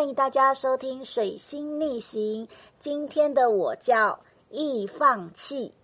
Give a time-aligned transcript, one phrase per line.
[0.00, 2.46] 欢迎大家收听《水星逆行》。
[2.78, 5.74] 今天的我叫易放弃，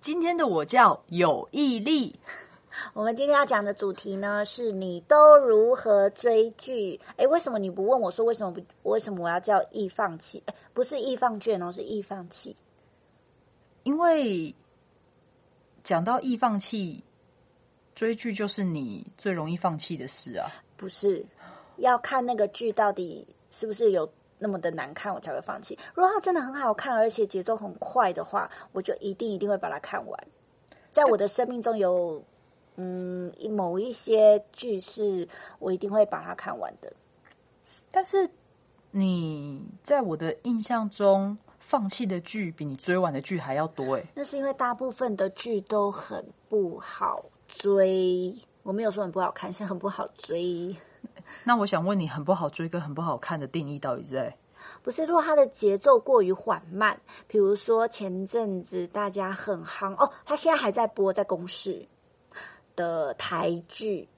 [0.00, 2.18] 今天的我叫有毅力。
[2.92, 7.00] 我们今天要讲的主题呢，是你都如何追剧？
[7.16, 8.60] 哎，为什么你不问我说为什么不？
[8.90, 10.42] 为什么我要叫易放弃？
[10.74, 12.56] 不是易放卷哦，是易放弃。
[13.84, 14.52] 因为
[15.84, 17.04] 讲到易放弃，
[17.94, 20.50] 追剧就是你最容易放弃的事啊。
[20.76, 21.24] 不是。
[21.80, 25.78] 要看那个剧到底是不是有那么的难看，我才会放弃。
[25.94, 30.26] 如果它真的很好看，而且节奏很快的话，我就一定一定会把它看完。
[30.90, 32.22] 在我的生命中有
[32.76, 36.92] 嗯某一些剧是我一定会把它看完的。
[37.90, 38.28] 但是
[38.90, 44.04] 你在我的印象中，放弃的剧比你追完的剧还要多哎。
[44.14, 48.34] 那是因为大部分的剧都很不好追。
[48.62, 50.74] 我没有说很不好看，是很不好追。
[51.44, 54.36] 那我想问你，很不好追跟很不好看的定义到底在？
[54.82, 61.86] 不是，如果它的节奏过于缓慢，比如说前阵子大家很夯哦，它现在还在播在公视
[62.76, 64.08] 的台剧。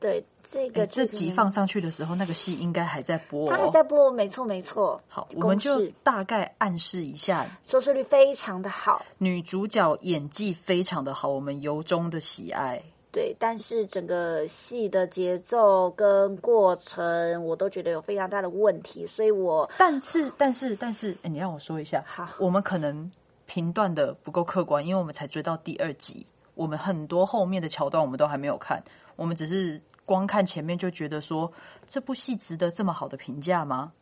[0.00, 5.00] 对，这个这集放上去的时候，那个戏应该还在播，他还在播，没错没错。
[5.08, 12.80] 好，我们就大概暗示一下，收视率非常的好，女主角演技非常的好，我们由衷的喜爱。
[13.18, 23.10] 对，但是整个戏的节奏跟过程，我都觉得有非常大的问题，所以我但是但是但是，哎，你让我说一下，好，我们可能
[23.46, 26.24] 评断的不够客观，因为我们才追到第二集，
[26.54, 28.80] 我们很多后面的桥段我们都还没有看，
[29.16, 31.52] 我们只是光看前面就觉得说
[31.88, 33.92] 这部戏值得这么好的评价吗？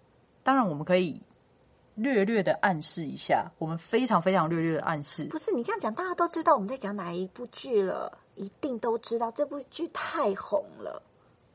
[0.43, 1.23] 当然，我们可以
[1.95, 8.13] 略略的暗示一下，我们非常非常略略的暗示，不是你这样讲，大家都知道我们在讲哪一部剧了。
[8.37, 11.03] 一定都知道这部剧太红了。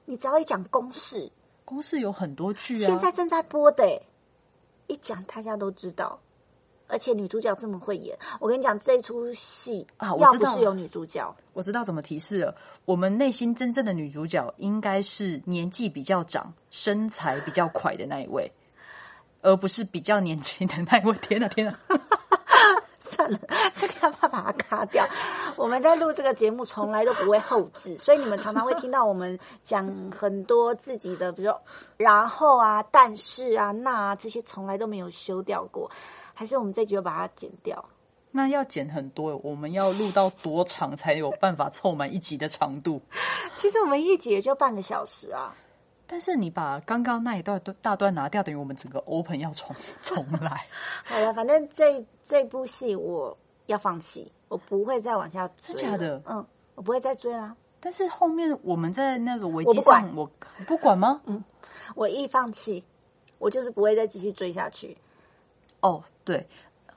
[0.06, 1.32] 你只要一讲公式，
[1.64, 4.02] 公式有很多剧啊，现在正在播的，
[4.88, 6.20] 一讲大家都知道。
[6.88, 12.54] 而且女主角这么会演，我跟你讲，这出戏啊，要不是有女主角，我知道怎么提示了。
[12.84, 18.52] 我们内心真正的女主角应该是年纪比较长、身材比较快的那一位，
[19.42, 21.14] 而不是比较年轻的那一位。
[21.20, 21.80] 天哪，天哪！
[23.02, 23.39] 算了，
[23.73, 25.06] 这个要不要把它卡掉？
[25.56, 31.61] 我们在录这个节目从来都不会后置，所以你们常常会听到我们讲很多自己的，比如说
[31.98, 35.90] 然后啊、但是啊、那啊这些从来都没有修掉过，
[36.34, 37.84] 还是我们这集就把它剪掉？
[38.32, 43.02] 那要剪很多，我们要录到多长才有办法凑满一集的长度？
[43.58, 45.54] 其实我们一集也就半个小时啊。
[46.14, 49.73] 但是你把刚刚那一段大段拿掉，等于我们整个 open 要重
[50.04, 50.67] 重来。
[51.05, 53.36] 好了，反正这这部戏我
[53.67, 55.73] 要放弃，我不会再往下追。
[55.73, 56.22] 真的？
[56.26, 56.45] 嗯，
[56.76, 57.55] 我不会再追啦。
[57.80, 60.30] 但是后面我们在那个危机上，我
[60.67, 61.22] 不管吗？
[61.27, 61.42] 嗯，
[61.95, 62.83] 我一放弃，
[63.39, 64.98] 我就是不会再继续追下去。
[65.80, 66.45] 哦，对，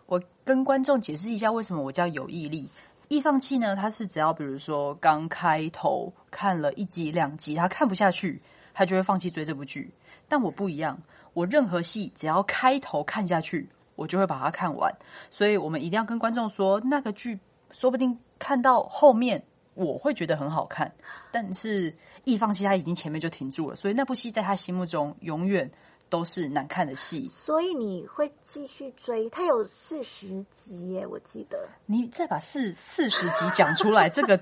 [0.07, 2.69] 我跟观众解释一下，为什么我叫有毅力。
[3.07, 3.77] 易放弃呢？
[3.77, 8.43] 他是只要比如说刚开头看了一集两集，他看不下去。
[8.75, 9.91] 他就会放弃追这部剧，
[10.29, 11.01] 但我不一样，
[11.33, 14.93] 我任何戏只要开头看下去，我就会把它看完。
[15.31, 17.39] 所以我们一定要跟观众说，那个剧
[17.71, 19.43] 说不定看到后面
[19.75, 20.93] 我会觉得很好看，
[21.31, 25.71] 但是一放弃他已经前面就停住了，所以那部戏在他心目中永远
[26.09, 27.27] 都是难看的戏。
[27.29, 29.29] 所以你会继续追？
[29.31, 31.69] 它有四十集耶，我记得。
[31.87, 34.39] 你再把四四十集讲出来，这个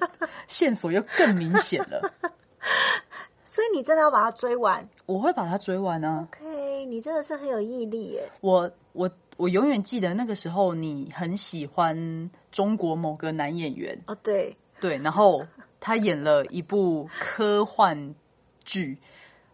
[0.47, 2.12] 线索又更明显了。
[3.53, 4.89] 所以你真的要把它追完？
[5.05, 6.27] 我会把它追完呢。
[6.33, 8.27] OK，你真的是很有毅力耶。
[8.41, 15.47] 我我我永远记得那个时候，你很喜欢中国某个男演员哦，对对，然后
[15.79, 18.15] 他演了一部科幻
[18.65, 18.97] 剧。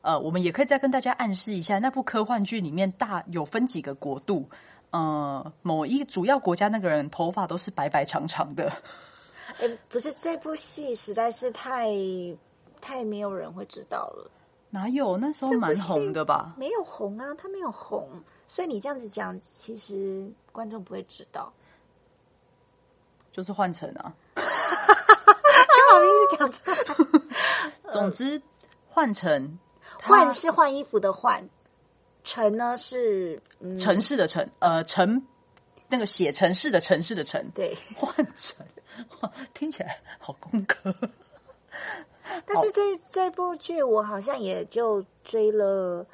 [0.03, 4.49] 呃，我们也可以再跟大家暗示一下，那部科幻剧里面大有分几个国度。
[4.93, 8.73] 呃，某一主要国家那个人头发都是白白长长的。
[9.59, 11.91] 哎，不是，这部戏实在是太。
[12.81, 14.31] 太没有人会知道了，
[14.71, 16.55] 哪有那时候蛮红的吧？
[16.57, 18.09] 没有红啊，他没有红，
[18.47, 21.53] 所以你这样子讲，其实观众不会知道。
[23.31, 26.77] 就是换成啊，把名字讲出来。
[27.93, 28.43] 总之，
[28.89, 29.59] 换成
[30.03, 31.49] 换是换衣服的换，
[32.25, 33.41] 城呢是
[33.79, 35.25] 城市的城，呃，城
[35.89, 38.67] 那个写城市的城市的城，对，换成
[39.55, 40.93] 听起来好工科。
[42.63, 46.07] 但是这这部剧我好像也就追了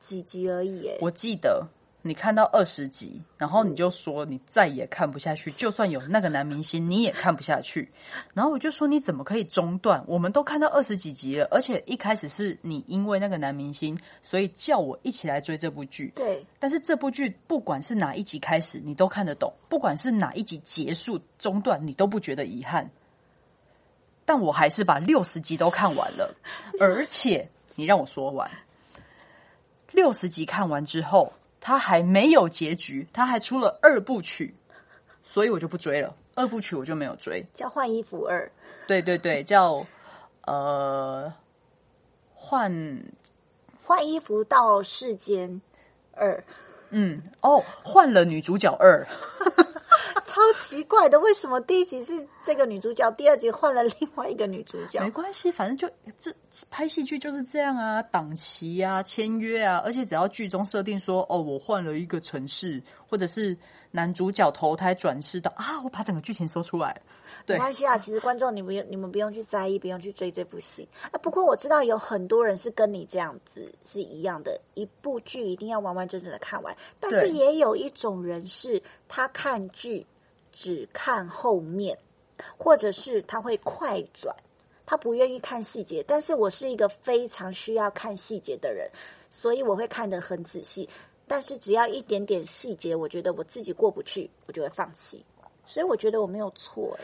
[0.00, 0.90] 几集而已。
[1.00, 1.66] 我记得
[2.02, 7.92] 你看到二十集，然后你就说你再也看不下去，就算有那个男明星，你也看不下去。
[8.32, 10.02] 然后我就说你怎么可以中断？
[10.06, 16.10] 我们都看到二十几集了，而且一开始是你因为那个男明星，所以叫我一起来追这部剧。
[16.16, 22.90] 对，但是这部剧不管是哪一集开始，你都看得懂；不管是哪一集结束中断，你都不觉得遗憾。
[24.30, 26.32] 但我还是把六十集都看完了，
[26.78, 28.48] 而且你让我说完，
[29.90, 31.32] 六十集看完之后。
[31.60, 34.54] 他还没有结局，他还出了二部曲，
[35.24, 36.14] 所以我就不追了。
[36.34, 38.46] 二部曲我就没有追，叫《换衣服二》。
[38.86, 39.84] 对对对， 叫
[40.46, 41.30] 呃
[42.32, 42.72] 换
[43.84, 45.60] 换衣服到世间
[46.12, 46.42] 二。
[46.90, 49.04] 嗯，哦，换了女主角二。
[50.30, 55.00] 超奇怪的，为什么第一集是这个女主角，第二集换了另外一个女主角？
[55.00, 56.32] 没关系，反正就这
[56.70, 63.56] 拍戏剧就是这样啊，档期啊，签约啊，而且只要剧中设定说，哦，我换了一个城市，或者是
[63.90, 67.02] 男主角投胎转世的啊，我把整个剧情说出来。
[67.48, 71.18] 没关系啊，其实观众你不用，你们不用去在意，不用去追这部戏啊。
[71.20, 80.06] 不过我知道有很多人是跟你这样子是一样的，一部剧一定要完完整整的看完，但是也有一种人是他看剧。
[80.52, 81.98] 只看后面，
[82.56, 84.34] 或者是他会快转，
[84.86, 86.04] 他不愿意看细节。
[86.06, 88.90] 但是我是一个非常需要看细节的人，
[89.30, 90.88] 所以我会看得很仔细。
[91.26, 95.24] 但是只要一点点细节，我觉得我自己过不去，我就会放弃。
[95.64, 96.98] 所以我觉得我没有错，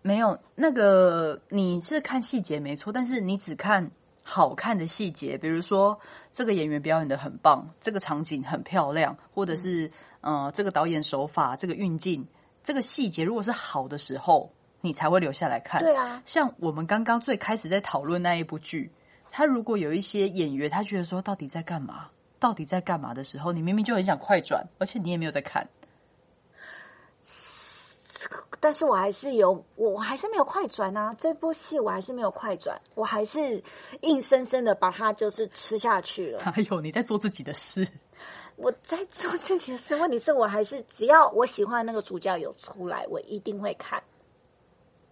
[0.00, 3.88] 没有那个你是看细节没错，但是你只看
[4.24, 5.96] 好看的细节，比如说
[6.32, 9.88] 这个演员表演的很棒，这个场景很漂亮，或者是
[10.22, 12.26] 嗯这个导演手法，这个运镜。
[12.62, 15.80] 这个细节如果是好的时候，你才会留下来看。
[15.80, 18.90] 对啊，像我们刚刚最开始在讨论那一部剧，
[19.30, 25.66] 他如果有一些演员，他觉得说到底在干嘛，到底在干嘛的时候，你明明就很想快转，而且你也没有在看。
[28.64, 31.12] 但是我还是有，我还是没有快转啊！
[31.18, 33.60] 这部戏我还是没有快转，我还是
[34.02, 36.38] 硬生生的把它就是吃下去了。
[36.54, 37.84] 还有你在做自己的事。
[38.54, 44.00] 我在做自己的事，问题是我还是只要我喜欢那个主角有出来，我一定会看，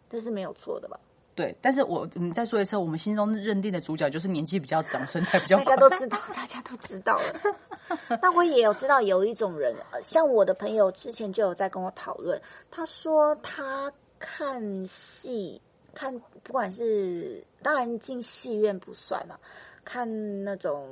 [0.08, 1.00] 这是没有错的吧？
[1.41, 8.19] 对，但是我你再说一次，我们心中认定的主角就是年纪比较长、身材比较，大家都知道，大家都知道了。
[8.21, 12.41] 那我也有知道有一种人，像我的朋友之前就有在跟我讨论，
[12.71, 15.61] 他说他看戏，
[15.95, 19.41] 看不管是当然进戏院不算了，
[19.85, 20.87] 看那种。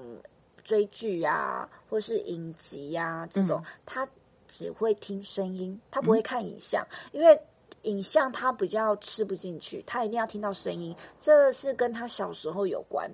[0.65, 4.07] 追剧呀，或是影集呀，这种他
[4.47, 7.41] 只会听声音，他不会看影像，因为
[7.83, 10.95] 影像他比较吃不进去，他一定要听到声音。
[11.19, 13.11] 这是跟他小时候有关。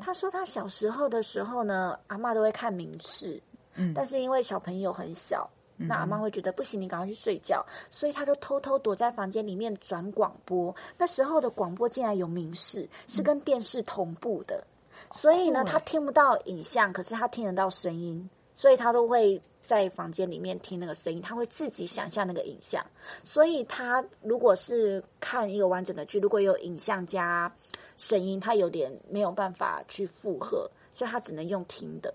[0.00, 3.40] 他说他小时候的时候呢，阿妈都会看名次，
[3.74, 10.74] 嗯，但是因为小朋友很小，那阿妈会觉得不行，你赶快去睡觉，所以他就偷偷躲在房间里面转广播。
[10.98, 14.64] 那时候的广播竟然有名视，是跟电视同步的。
[15.12, 22.84] 所以呢，他听不到影像，可是他听得到声音，所以他都会在房间里面听那个声音，他会自己想象那个影像。
[23.24, 27.50] 所以他如果是看一个完整的剧，如果有影像加
[27.96, 32.12] 声音，他有点没有办法去负荷，所以他只能用听的。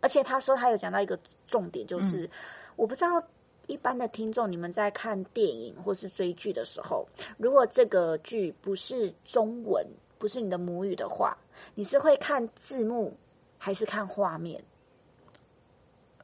[0.00, 2.28] 而且他说他有讲到一个重点，就是
[2.76, 3.22] 我不知道
[3.68, 7.06] 一般的听众，你们在看电影或是追剧的时候，
[7.38, 9.86] 如果这个剧不是中文。
[10.20, 11.34] 不是你的母语的话，
[11.74, 13.16] 你是会看字幕
[13.56, 14.62] 还是看画面？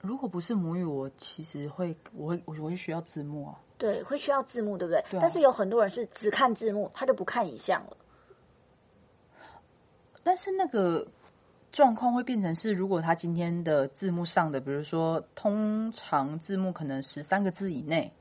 [0.07, 3.59] 如果不是母语，我其实会，我会，我会需要字幕啊。
[3.77, 5.05] 对，会需要字幕，对不对？
[5.21, 7.97] 但是有很多人是只看字幕，他就不看影像了。
[10.23, 11.07] 但是那个
[11.73, 18.13] 状况会变成是，如果他今天的字幕上的，比如说通常字幕可能十三个字以内，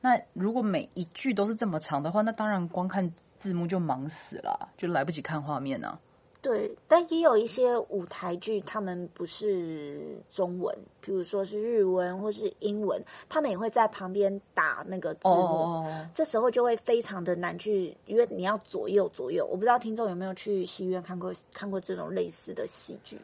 [0.00, 3.12] 那如果每一句都是这么长的话，那当然光看。
[3.34, 5.98] 字幕就忙死了，就来不及看画面呢。
[6.42, 15.86] 对，但也有一些舞台剧，他们不是中文，比如说是日文或是英文，他们也会在旁边打那个字幕。
[16.12, 19.46] 这时候就会非常的难去，因为你要左右左右。
[19.48, 23.16] 我不知道听众有没有去戏院看过看过这种类似的戏剧。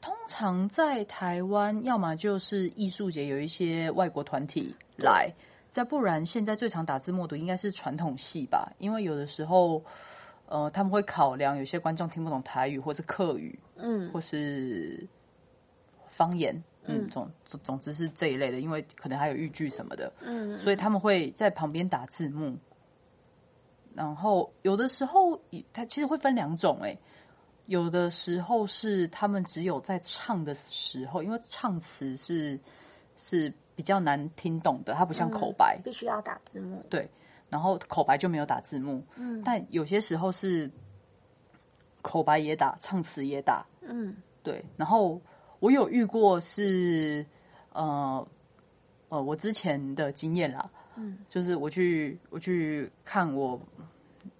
[0.00, 5.28] 通常在台湾，要么就是艺术节有一些外国团体来。
[5.70, 8.72] 再不然，现在最常打字幕的应该是传统戏吧？
[8.78, 9.82] 因为有的时候，
[10.50, 15.08] 呃，他们会考量有些观众听不懂台语或是客语，嗯，或是
[16.08, 16.54] 方言，
[16.84, 22.54] 嗯，总总总之是这一类的，因为可能还有豫剧什么的，嗯，所以他们会在旁边打字幕。
[23.94, 25.40] 然后有的时候，
[25.72, 26.94] 它其实会分两种，哎，
[27.66, 32.60] 有的时候是他们只有在唱的时候，因为唱词是。
[33.22, 36.82] 是比较难听懂的，它不像口白，必须要打字幕。
[36.88, 37.06] 对，
[37.50, 39.42] 然后口白就没有打字幕，嗯。
[39.44, 40.70] 但有些时候是
[42.00, 44.16] 口白也打，唱词也打，嗯。
[44.42, 45.20] 对，然后
[45.58, 47.26] 我有遇过是
[47.72, 48.26] 呃
[49.10, 51.18] 呃，我之前的经验啦，嗯。
[51.28, 53.60] 就是我去我去看我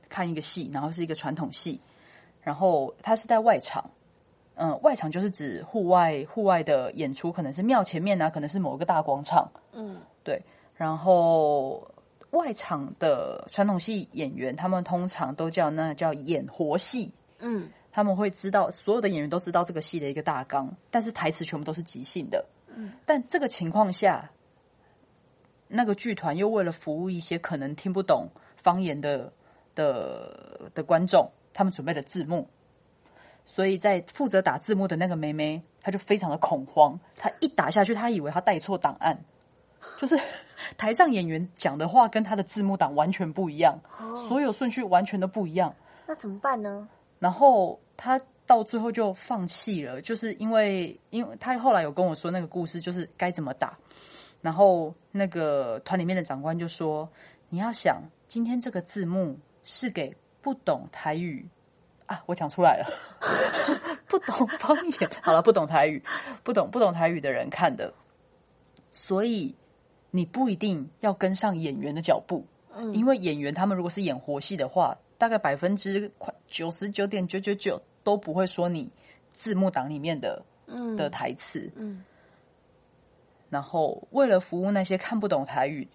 [0.09, 1.81] 看一个戏，然后是一个传统戏，
[2.41, 3.91] 然后它是在外场，
[4.55, 10.01] 嗯、外场就是指户外户外的演出，可能是庙前面啊，可能是某个大广场，嗯。
[10.23, 10.43] 对，
[10.75, 11.87] 然后
[12.31, 22.47] 外场的传统戏演员，他们通常都叫那叫演活戏，嗯他们会知道所有的演员都知道这个戏的一个大纲，但是台词全部都是即兴的。
[22.73, 24.31] 嗯，但这个情况下，
[25.67, 29.33] 那个剧团又为了服务一些可能听不懂方言的
[29.75, 32.49] 的的观众，他们准备了字幕。
[33.45, 37.01] 所以在负责打字幕的那个妹妹，她就非常的恐慌。
[37.17, 39.25] 她一打下去，她以为她带错档案，
[39.97, 40.19] 就是
[40.77, 45.75] 台上演员讲的话跟他的字幕档完全不一样，哦，所有顺序完全都不一样。
[46.07, 46.89] 那怎么办呢？
[47.19, 53.77] 然后他到最后就放弃了，就是因为，因为他后来有跟我说那个故事，就是该怎么打。
[54.43, 57.07] 然后那个团里面的长官就说
[57.51, 61.47] ：“你要想，今天这个字幕是给不懂台语
[62.07, 62.87] 啊，我讲出来了，
[64.09, 66.03] 不懂方言，好了，不懂台语，
[66.43, 67.93] 不懂不懂台语的人看的，
[68.93, 69.55] 所以
[70.11, 72.45] 你不一定要跟上演员的脚步。”
[72.77, 78.89] 嗯因为演员他们如果是演活戏的话，大概百分之快九十九点九九九都不会说你
[79.29, 81.71] 字幕档里面的嗯的台词。
[81.75, 82.05] 嗯
[83.51, 85.87] 然后为了服务那些看不懂台语、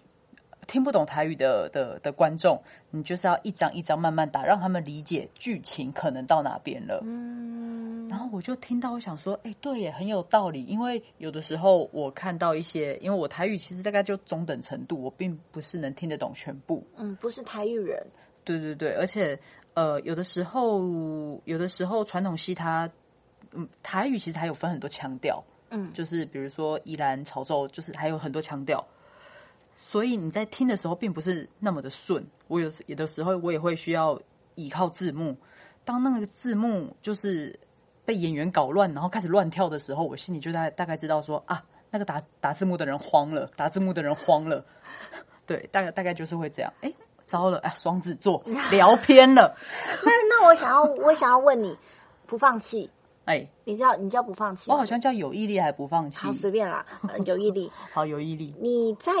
[0.66, 7.00] 听不懂台语的的的观众，你就是要一张一张慢慢打，让他们理解剧情可能到哪边了。
[7.04, 10.64] 嗯然后我就听到，我想说，哎，对耶，很有道理。
[10.64, 16.86] 因为有的时候我看到一些，因为我台语其实大概就中等程度，我并不是能听得懂全部。
[16.96, 18.06] 嗯，不是台语人，
[18.44, 19.38] 对对对，而且
[19.74, 20.80] 呃，有的时候，
[21.44, 22.88] 有的时候传统戏它，
[23.52, 28.86] 嗯，台语其实还有分很多腔调，嗯就是比如说宜兰、潮州，就是还有很多腔调，
[29.76, 32.24] 所以你在听的时候并不是那么的顺。
[32.48, 34.20] 我有时有的时候我也会需要
[34.54, 35.36] 依靠字幕，
[35.84, 37.58] 当那个字幕就是
[38.04, 44.64] 被演员搞乱，然后开始乱跳的时候，我心里就在大概知道说啊，那个打打字幕的人慌了，打字幕的人慌了，
[45.46, 46.72] 对，大概大概就是会这样。
[46.80, 46.92] 哎，
[47.24, 49.54] 糟了，哎，双子座 聊偏了，
[50.04, 51.76] 那那我想要，我想要问你，
[52.26, 52.88] 不放弃，
[53.24, 54.70] 哎，你叫你叫不放弃？
[54.70, 57.70] 我好像叫有毅力还不放弃好，随便啦，呃有毅力。
[57.92, 58.54] 好有毅力。
[58.60, 59.12] 你在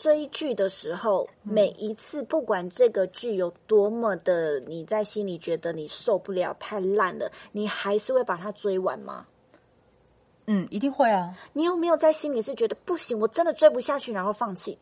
[0.00, 9.26] 追剧的时候，每一次不管这个剧有多么的，你在心里觉得你受不了、太烂了，你还是会把它追完吗？
[10.46, 11.36] 嗯，一定会啊。
[11.52, 14.78] 你有没有在心里是觉得不行，我真的追不下去，然后放弃？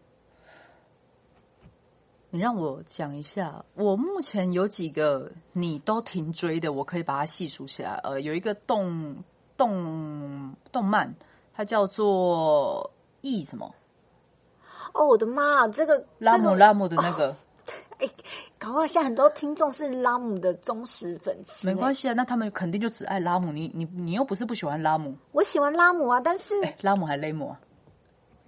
[2.31, 7.95] 你让我讲一下，我目前有几个你都停追的，我可以把它细数起来。
[8.05, 9.17] 呃，有一个动
[9.57, 11.13] 动动漫，
[11.55, 12.89] 它叫做
[13.23, 13.75] E 什么
[14.99, 17.35] 哦，我的妈，这个拉姆这个拉姆的那个，
[18.59, 21.61] 搞不好现在很多听众是拉姆的忠实粉丝。
[21.61, 22.13] 系，没关系啊。
[22.15, 27.61] 那他们肯定就只爱拉姆，你你你又不是不喜欢拉姆，我喜欢拉姆啊，但是哎，拉姆还雷姆啊？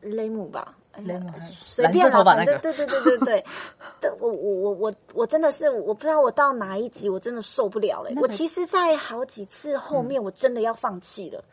[0.01, 3.45] 雷姆吧，雷姆还随便啦，蓝色头发反那个正对对对对对，
[4.01, 11.45] 但我我我我我真的是我不知道我到哪一集我真的受不了了、我其实，在好几次后面我真的要放弃了。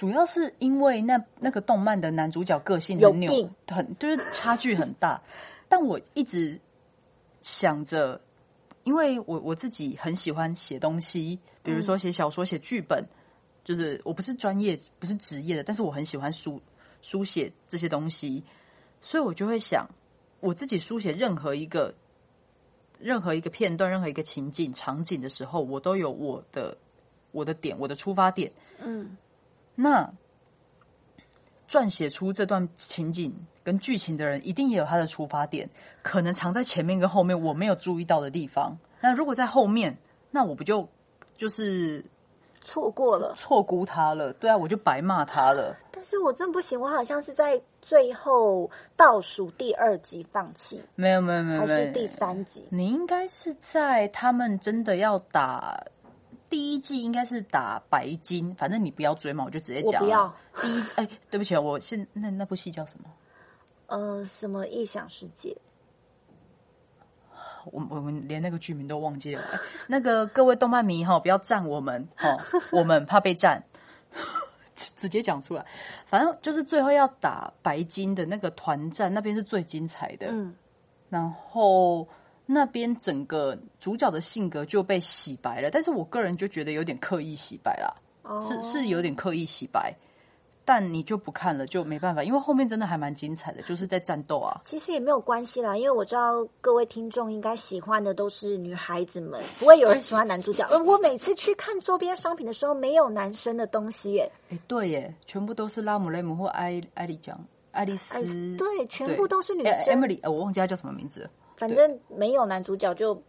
[0.00, 5.20] 主要是因为那那个动漫的男主角个性很扭，很就是差距很大。
[5.68, 6.58] 但我一直
[7.42, 8.18] 想着，
[8.84, 13.04] 因为我我自己很喜欢写东西，比如说写小说、写剧本，
[13.62, 16.58] 就是我不是专业、不是职业的，但是我很喜欢书
[17.02, 18.42] 书写这些东西，
[19.02, 19.86] 所以我就会想，
[20.40, 21.94] 我自己书写任何一个
[22.98, 26.74] 任何一个片段、任何一个情景、场景的时候，我都有我的
[27.32, 28.50] 我的点、我的出发点。
[28.78, 29.14] 嗯
[29.82, 30.12] 那
[31.68, 35.70] 撰写出这段情景跟剧情的人，一定也有他的出发点，
[36.02, 38.76] 可能藏在前面跟后面我没有注意到的地方。
[39.00, 39.96] 那如果在后面，
[40.30, 40.86] 那我不就
[41.36, 42.04] 就是
[42.60, 44.32] 错过了，错估他了？
[44.34, 45.74] 对啊，我就白骂他了。
[45.90, 52.66] 但是我真不行，我好像是在最后倒数第二集放弃，没有没有没有还是第三集？
[52.70, 55.82] 你应该是在他们真的要打
[56.50, 58.54] 第一季，应该是打白金。
[58.56, 60.02] 反正你不要追嘛，我就直接讲。
[60.02, 63.08] 我不要第一，哎，对不起，我现那那部戏叫什么？
[63.86, 65.56] 呃，什么异想世界？
[67.72, 69.42] 我我们连那个剧名都忘记了。
[69.42, 72.36] 哎那个各位动漫迷哈，不要赞我们哈，
[72.72, 73.62] 我们怕被赞。
[74.74, 75.66] 直接讲出来。
[76.06, 80.28] 反正就是最后要打白金的那个团战，那边是最精彩的。
[80.30, 80.54] 嗯，
[81.10, 82.08] 然后
[82.52, 89.94] 那边整个主角的性格就被洗白了，但是我个人就觉得有点刻意洗白啦，哦是是有点刻意洗白。
[90.62, 94.60] 但你就不看了，就没办法，因为后面真的还蛮精彩的，就是在战斗啊。
[94.62, 100.64] 其实也没有关系啦，因为我知道各位听众应该喜欢的都是女孩子们，不会有人喜欢男主角。
[100.70, 107.42] 呃，我每次去看周边商品的时候，没有男生的东西耶，哎，对耶，全部都是拉姆雷姆或艾艾丽奖、
[107.72, 108.22] 爱丽丝哎，，
[108.56, 109.98] 对，全部都是女哎生。
[109.98, 111.30] Emily，呃，我忘记她叫什么名字了。
[111.60, 113.22] 反正没有男主角就。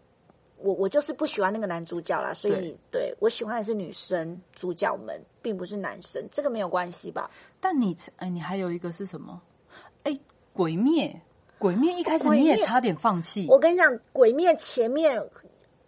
[0.64, 7.32] 我我就是不喜欢那个男主角啦，所以对我喜欢的是女生主角们，并不是男生，这个没有关系吧？
[7.60, 9.42] 但你，哎，你还有一个是什么？
[10.04, 10.16] 哎，
[10.54, 11.20] 鬼灭，
[11.58, 13.48] 鬼灭一开始你也差点放弃。
[13.50, 15.20] 我跟你讲，《鬼灭》前面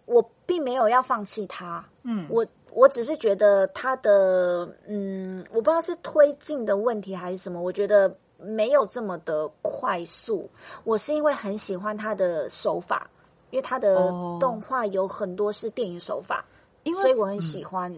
[0.06, 10.50] 我并没有要放弃他，嗯，我我只是觉得他的嗯，我不知道是推进的问题还是什么，我觉得没有这么的快速。
[10.84, 13.10] 我是因为很喜欢他的手法，
[13.50, 16.44] 因为他的哦动画有很多是电影手法，
[16.82, 17.94] 因为所以我很喜欢。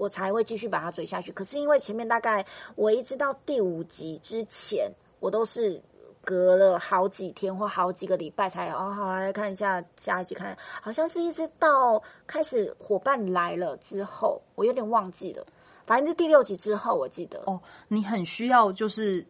[0.00, 1.32] 我才会继续把它追下去。
[1.32, 5.82] 可是因为前面大概我一直到第五集之前，我都是
[6.24, 15.44] 隔了好几天或好几个礼拜才哦，好来看一下下一集看，好像是一直到开始伙伴来了之后，我有点忘记了，
[15.84, 17.42] 反正是第六集之后，我记得。
[17.46, 19.26] 哦，你很需要就是，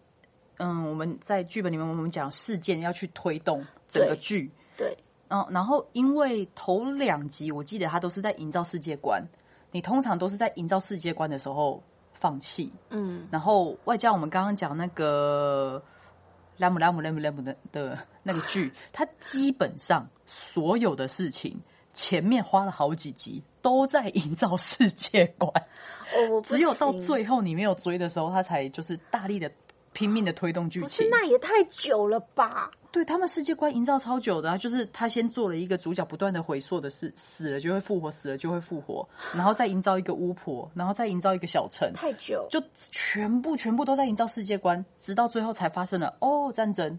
[0.59, 4.97] 嗯，我们在剧本里面我们讲事件要去推动整个剧，对，
[5.29, 9.25] 嗯，然后因为头两集我记得它都是在营造世界观，
[9.71, 15.83] 你通常都是在营造世界观的时候放弃，嗯，然后外加我们刚刚讲那个
[16.57, 21.57] 拉姆拉姆拉姆拉姆的的那个剧，它基本上所有的事情
[21.95, 25.53] 前面花了好几集都在营造世界观，
[26.43, 29.51] 只有到最后你没有追的时候，他才就是大力的
[29.99, 31.09] 拼命的推动剧情。
[31.11, 32.71] 那也太久了吧？
[32.93, 46.97] 对他们世界观营造超久的、啊，就是他先做了一个主角不断的回溯的事，死了就会复活，死了就会复活，然后再营造一个巫婆，然后再营造一个小城，太久，就全部全部都在营造世界观，直到最后才发生了哦战争，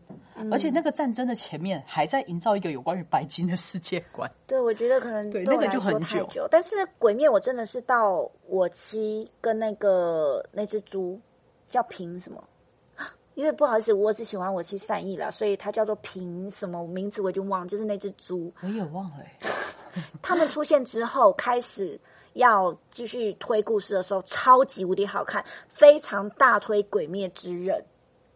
[0.52, 4.30] 而且那个战争的前面还在营造一个有关于白金的世界观。
[4.46, 6.28] 对，我觉得可能对那个就很久。
[6.52, 11.20] 但是《鬼灭》我真的是到我妻跟那个那只猪
[11.68, 12.44] 叫平什么，
[13.40, 18.52] 因为不好意思，我只喜欢我妻善意了，所以它叫做平什么名字我已经忘了，就是那只猪。
[18.60, 21.98] 我也忘了、欸，他们出现之后，开始
[22.34, 27.78] 要继续推故事的时候，超级无敌好看，非常大推《鬼灭之刃》。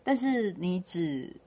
[0.06, 1.43] 但是你只哎，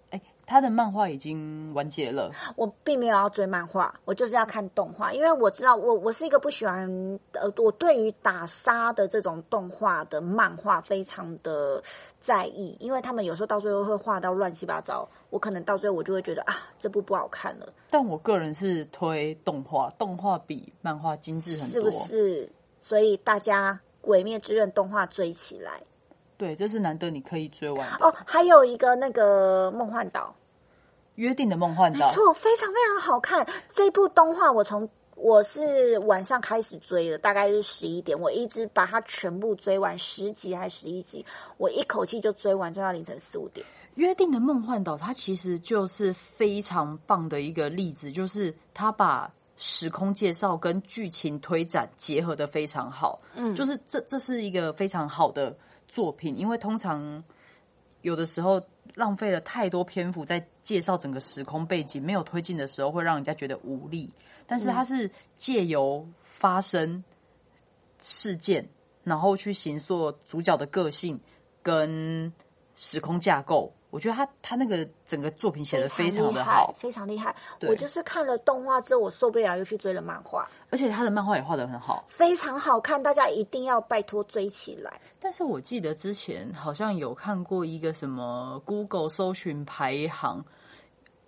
[0.46, 6.88] 他的漫画已经完结了，我并没有要追漫画，我就是要看动画，因为我知道我我是一个不喜欢
[7.32, 11.82] 呃，我对于打杀的这种动画的漫画非常的
[12.20, 21.72] 在意，因为他们有时候到最后会画到乱七八糟，我可能到最后我就会觉得啊，这部不好看了，但我个人是推动画，动画比漫画精致很多。
[21.72, 22.52] 是，不是？
[22.78, 25.82] 所以大家《鬼灭之刃》动画追起来
[26.36, 27.88] 对，这是难得你可以追完。
[28.00, 30.34] 哦，还有一个那个梦幻岛，
[31.14, 33.46] 约定的梦幻岛，没错，非常非常好看。
[33.70, 41.24] 这部动画我从我是晚上开始追的，大概是十一点，我一直把它全部追完，十集还是十一集，
[41.56, 43.64] 我一口气就追完，追到凌晨四五点。
[43.94, 53.18] 约定的梦幻岛，它其实就是非常棒的一个例子，就是它把时空介绍跟剧情推展结合的非常好。
[53.34, 55.56] 嗯就是这这是一个非常好的
[55.96, 57.24] 作品，因为通常
[58.02, 58.62] 有的时候
[58.96, 64.12] 浪费了太多篇幅在介绍整个时空背景，没有推进的时候，会让人家觉得无力。
[64.46, 67.02] 但是它是借由发生
[67.98, 68.68] 事件，
[69.04, 71.18] 然后去形塑主角的个性
[71.62, 72.30] 跟
[72.74, 73.72] 时空架构。
[73.90, 77.34] 我觉得他他那个整个作品写的非常的好，，非常厉害。
[77.62, 82.04] 我就是看了动画之后，我受不了，又去追了漫画，而且他的漫画也画的很好。
[82.08, 85.00] 非常好看，大家一定要拜托追起来。
[85.20, 90.44] 但是我记得之前好像有看过一个什么 Google 搜寻排行，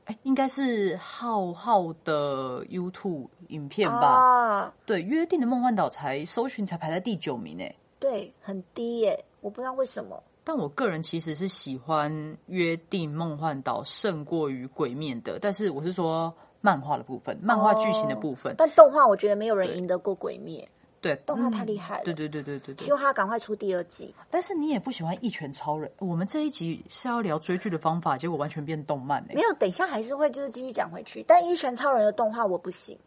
[0.05, 4.09] 哎，应该是浩浩的 YouTube 影片吧？
[4.09, 7.75] 啊，对，约定的梦幻岛才搜寻才排在第九名诶。
[7.99, 10.23] 对，很低耶，我不知道为什么。
[10.49, 16.33] 但我个人其实是喜欢约定梦幻岛胜过于鬼面的，但是我是说
[16.63, 20.67] 漫画的部分，漫画剧情的部分，但动画我觉得没有人对赢得过《鬼灭
[21.03, 22.05] 对，》，动画太厉害了。
[22.05, 22.91] 对对对对对对希。
[22.91, 24.15] 望他赶快出第二季。
[24.31, 31.23] 但是你也不喜欢一拳超人，我们这一集是要聊追剧的方法，结果完全变动漫哎、没有，等一下还是会就是继续讲回去。
[31.29, 32.99] 但《一拳超人》的动画我不行，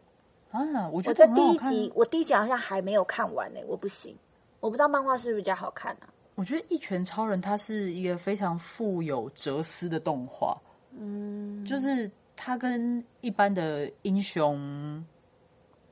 [0.52, 0.60] 啊！
[0.92, 4.16] 我觉得第一集，我第一集好像还没有看完呢、我不行。
[4.60, 6.06] 我不知道漫画是不是比较好看啊？
[6.34, 10.56] 我觉得《一拳超人》它是一个非常富有哲思的动画，
[10.92, 15.04] 嗯，就是它跟一般的英雄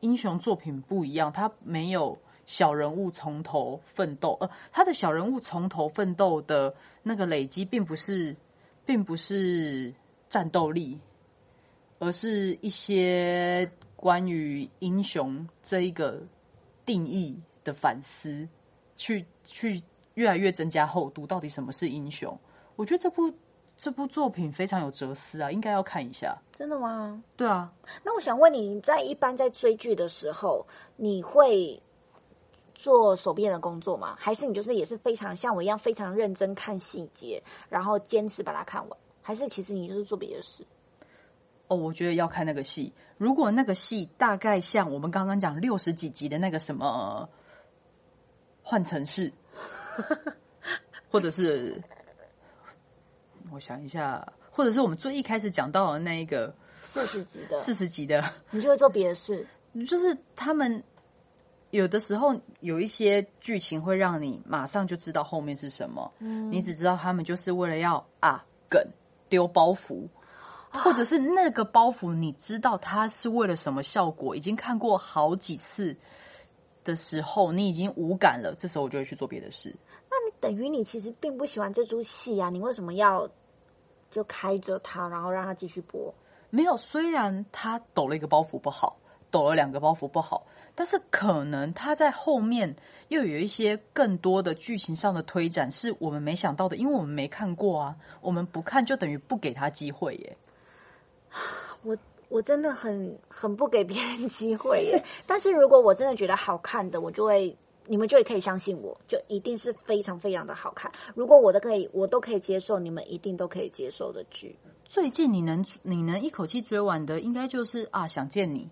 [0.00, 8.34] 英雄作品不一样，它没有小人物从头奋斗，呃，他的小人物从头奋斗的那个累积，并不是，
[8.84, 9.94] 并不是
[10.28, 10.98] 战斗力，
[11.98, 16.20] 而是一些关于英雄这一个
[16.86, 18.48] 定义的反思，
[18.96, 19.80] 去去
[20.14, 21.26] 越来越增加厚度。
[21.26, 22.38] 到底什么是英雄？
[22.76, 23.32] 我觉得这部
[23.76, 26.36] 这部作品非常有哲思啊，应该要看一下。
[26.56, 27.22] 真的吗？
[27.36, 27.72] 对啊，
[28.04, 31.80] 那我想问你，你在一般在追剧的时候，你会
[32.74, 34.16] 做手边的工作吗？
[34.18, 38.98] 还是你就是也是非常像我一样非常认真看细节，然后坚持把它看完？
[39.22, 40.64] 还是其实你就是做别的事？
[41.68, 42.92] 哦，我觉得要看那个戏。
[43.16, 47.28] 如果那个戏大概像我们刚刚讲六十几集的那个什么
[48.62, 49.32] 换城市，
[51.10, 51.80] 或者是
[53.52, 59.46] 我想一下，或者是我们最一开始讲到的那一个四十集的，四十集的，你就会做别的事。
[59.88, 60.82] 就是他们
[61.70, 68.84] 有的时候有一些剧情会让你马上就知道后面是什么，嗯你只知道他们就是为了要啊梗
[69.28, 70.08] 丢包袱。
[70.72, 74.36] 或者是那个包袱，你知道它是为了什么效果？
[74.36, 75.96] 已经看过好几次
[76.84, 78.54] 的时候，你已经无感了。
[78.56, 79.74] 这时候我就会去做别的事。
[80.10, 83.28] 那你等于你其实并不喜欢这出戏啊，你为什么要
[84.10, 86.12] 就开着它，然后让它继续播？
[86.50, 88.98] 没有，虽然他抖了一个包袱不好，
[89.30, 92.74] 抖了两个包袱不好，但是可能他在后面
[93.06, 97.96] 又有一些更多的剧情上的推展是我们没想到的，因为我们没看过啊。
[98.20, 100.36] 我们不看就等于不给他机会耶。
[101.84, 101.96] 我
[102.30, 105.04] 我真的很很不给别人机会耶。
[105.26, 107.54] 但是如果我真的觉得好看的，我就会，
[107.86, 110.90] 你们就可以相信我，就一定是非常非常的好看。
[111.14, 114.56] 如果我都可以，我都可以接受，你们一定都可以接受的剧。
[114.84, 118.70] 最近你能你能一口气追完的，应该就是啊，想见你。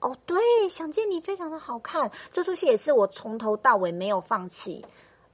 [0.00, 0.38] 哦，对，
[0.68, 4.84] 想见你非常的好看，这出戏也是我从头到尾没有放弃，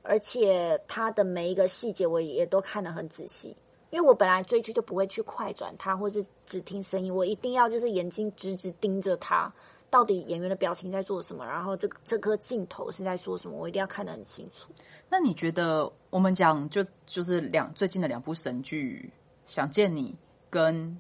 [0.03, 3.55] 而且它的每一个细节我也都看得很仔细。
[3.91, 9.53] 因为我本来追剧就不会去快转它，或是只听声音，我一定要就是眼睛直直盯着它，
[9.89, 14.71] 到底演员的表情在做什么，然后这个这颗镜头是在说什么，我一定要看得很清楚。
[15.09, 19.11] 那你觉得我们讲就就是两最近的两部神剧
[19.53, 20.13] 《想见你》
[20.51, 20.91] 跟《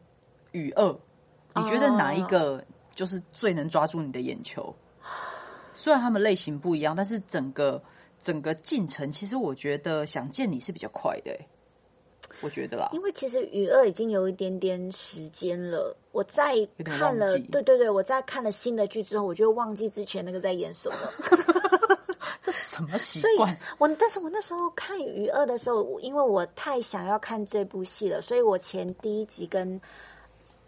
[0.53, 0.85] 雨二》，
[1.55, 4.75] 你觉得哪一个就是最能抓住你的眼球？
[5.75, 7.83] 虽然他们类型不一样，但是整个
[8.19, 11.49] 整个进程，其实我觉得《想见你》是比较快的、欸，
[12.41, 12.91] 我觉得啦。
[12.93, 20.97] 因为其实《雨二》已经有一点点时间了，我在看了对对对，我在看了新的剧之后，我就忘记之前那个在演什么。
[22.41, 23.55] 这是什么习所以惯？
[23.79, 29.79] 我，但是我那时候看《余二》的时候，因为我太想要看这部戏了，所以我前第一集跟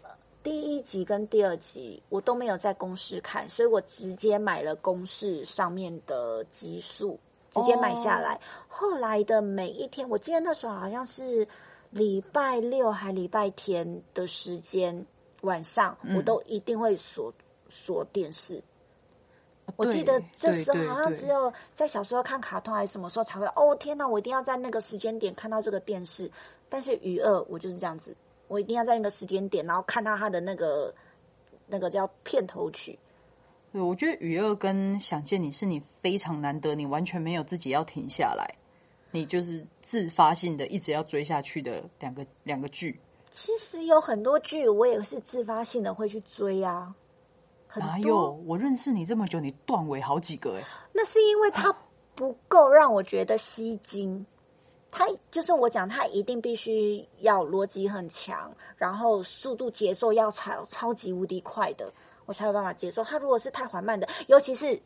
[0.03, 0.09] 呃
[0.43, 7.19] 第一集跟第二集我都没有在公视看，所以我直接买了公视上面的集数，
[7.51, 8.39] 直接买下来。
[8.67, 11.47] 后来的每一天，我记得那时候好像是
[11.91, 15.05] 礼拜六还礼拜天的时间
[15.41, 17.31] 晚上，我都一定会锁
[17.67, 18.63] 锁电视。
[19.77, 24.05] 我记得这时候好像只有在小时候看卡通还是什么时候才会哦天哪！
[24.05, 26.29] 我一定要在那个时间点看到这个电视。
[26.67, 28.15] 但是余二我就是这样子，
[28.47, 30.93] 我一定要在那个时间点，然后看到他的那个
[31.67, 32.97] 那个叫片头曲。
[33.71, 38.55] 对，我觉得《雨二》跟《想见你》是你非常难得，你完全没有自己要停下来，
[39.11, 42.99] 你就是自发性的一直要追下去的两个两个剧。
[43.29, 46.93] 其实有很多剧我也是自发性的会去追啊。
[47.75, 48.31] 哪有？
[48.45, 51.73] 我认识你这么久，你断尾好几个哎、那是因为它
[52.13, 54.25] 不够让我觉得吸睛。
[54.91, 61.89] 他就是我讲，他一定必须要逻辑很强，然后速度节奏要超超级无敌快的，
[62.25, 63.03] 我才有办法接受。
[63.03, 64.79] 它如果是太缓慢的，尤其是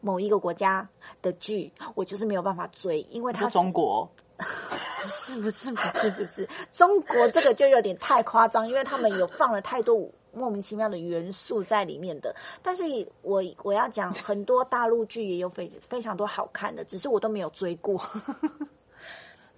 [0.00, 0.88] 某一个国家
[1.22, 12.34] 的剧，我就是没有办法追，因为它你说中国 不是不是不是不是中国这个就有点太夸张，因为他们有放了太多莫名其妙的元素在里面的。
[12.62, 12.82] 但是
[13.22, 18.00] 我我要讲，很多大陆剧也有非非常多好看的，只是我都没有追过。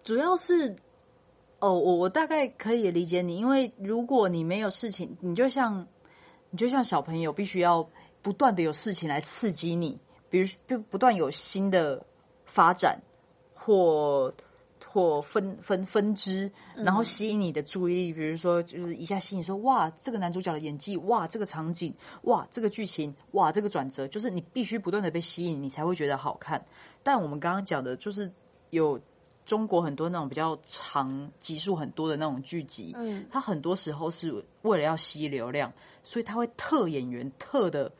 [0.04, 0.76] 主要是
[1.58, 5.86] 哦，我我大概可以理解你，因为如果你没有事情，你就像
[6.50, 7.88] 你就像小朋友，必须要
[8.22, 9.98] 不断的有事情来刺激你，
[10.30, 12.04] 比如不不断有新的
[12.44, 12.98] 发展
[13.54, 14.32] 或
[14.86, 18.12] 或分分分支，然后吸引你的注意力。
[18.12, 26.64] 比如说，就是一下吸引说哇，这个男主角的演技，哇，这个场景，哇，这个剧情，哇，这个转折，就是你必须不断的被吸引，你才会觉得好看。
[27.02, 28.32] 但我们刚刚讲的，就是
[28.70, 28.98] 有
[29.44, 35.72] 中国很多那种比较长集数很多的那种剧集，嗯，它很多时候是为了要吸流量，
[36.08, 37.92] 所以他会特演员特的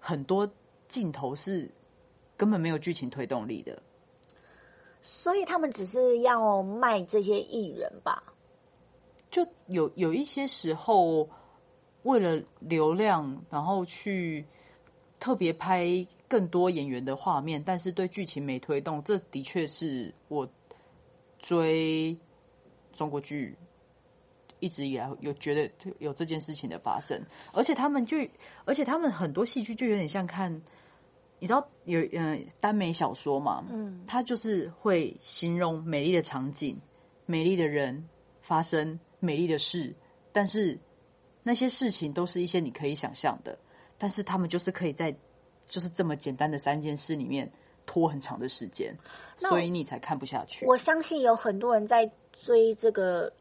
[0.00, 0.50] 很多
[0.88, 1.70] 镜头是
[2.36, 3.80] 根本没有剧情推动力的。
[5.00, 8.20] 所以他们只是要卖这些艺人吧？
[9.30, 11.28] 就有有一些时候，
[12.02, 14.44] 为了流量，然后去
[15.20, 20.48] 特别拍更多演员的画面，但是对剧情没推动，这的确是我
[21.38, 22.16] 追
[22.92, 23.56] 中国剧
[24.60, 27.20] 一直以来有觉得有这件事情的发生，
[27.52, 28.16] 而且他们就，
[28.64, 30.50] 而且他们很多戏剧就有点像看，
[31.38, 36.80] 你知道有嗯耽美小说嘛，嗯，它就是会形容美丽的场景、
[37.26, 38.08] 美丽的人
[38.40, 39.94] 发生美丽的事，
[40.32, 40.78] 但是
[41.42, 43.58] 那些事情都是一些你可以想象的，
[43.98, 45.14] 但是他们就是可以在
[45.64, 47.50] 就是这么简单的三件事里面
[47.84, 48.96] 拖很长的时间，
[49.36, 50.64] 所以你才看不下去。
[50.66, 53.32] 我相信有很多人在追这个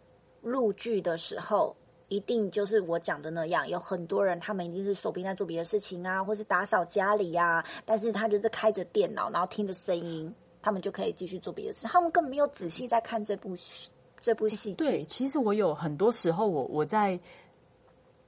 [0.45, 1.75] 陆剧的时候，
[2.07, 10.31] 一定就是我讲的那样，有很多人他们一定是手边在做别的事情啊，或是打扫家里啊，但是他就是开着电脑，然后听着声音，
[10.61, 13.89] 他们就可以继续做别的事，他们根本没有仔细在看这部戏
[14.21, 14.75] 这部戏剧。
[14.75, 17.19] 对，其实我有很多时候我我在